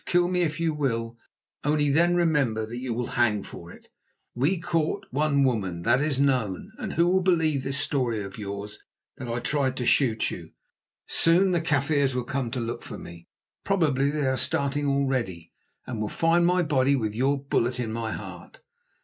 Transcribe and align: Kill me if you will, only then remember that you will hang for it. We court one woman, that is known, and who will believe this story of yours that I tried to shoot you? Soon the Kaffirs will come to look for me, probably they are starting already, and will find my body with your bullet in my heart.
Kill 0.07 0.27
me 0.27 0.41
if 0.41 0.59
you 0.59 0.73
will, 0.73 1.15
only 1.63 1.87
then 1.91 2.15
remember 2.15 2.65
that 2.65 2.79
you 2.79 2.91
will 2.91 3.05
hang 3.21 3.43
for 3.43 3.71
it. 3.71 3.89
We 4.33 4.57
court 4.59 5.05
one 5.11 5.43
woman, 5.43 5.83
that 5.83 6.01
is 6.01 6.19
known, 6.19 6.71
and 6.79 6.93
who 6.93 7.05
will 7.05 7.21
believe 7.21 7.61
this 7.61 7.77
story 7.77 8.23
of 8.23 8.39
yours 8.39 8.79
that 9.17 9.27
I 9.27 9.39
tried 9.39 9.77
to 9.77 9.85
shoot 9.85 10.31
you? 10.31 10.53
Soon 11.05 11.51
the 11.51 11.61
Kaffirs 11.61 12.15
will 12.15 12.23
come 12.23 12.49
to 12.49 12.59
look 12.59 12.81
for 12.81 12.97
me, 12.97 13.27
probably 13.63 14.09
they 14.09 14.25
are 14.25 14.37
starting 14.37 14.87
already, 14.87 15.53
and 15.85 16.01
will 16.01 16.09
find 16.09 16.47
my 16.47 16.63
body 16.63 16.95
with 16.95 17.13
your 17.13 17.37
bullet 17.39 17.79
in 17.79 17.93
my 17.93 18.11
heart. 18.11 18.59